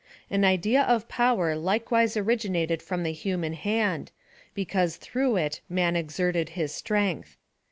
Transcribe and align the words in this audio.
An 0.31 0.43
idea 0.43 0.81
of 0.81 1.07
power 1.07 1.55
likewise 1.55 2.17
origin 2.17 2.55
ated 2.55 2.81
from 2.81 3.03
the 3.03 3.11
human 3.11 3.53
hand, 3.53 4.11
because 4.55 4.95
through 4.95 5.35
it 5.35 5.61
man 5.69 5.95
exerted 5.95 6.49
his 6.57 6.73
strength. 6.73 7.37